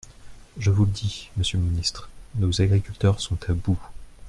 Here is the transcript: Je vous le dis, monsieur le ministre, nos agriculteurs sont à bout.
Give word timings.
Je 0.57 0.71
vous 0.71 0.85
le 0.85 0.91
dis, 0.91 1.29
monsieur 1.37 1.59
le 1.59 1.63
ministre, 1.65 2.09
nos 2.33 2.59
agriculteurs 2.59 3.19
sont 3.21 3.37
à 3.47 3.53
bout. 3.53 3.77